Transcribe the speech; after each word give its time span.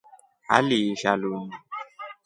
Aliisha 0.47 1.15
linu. 1.15 1.51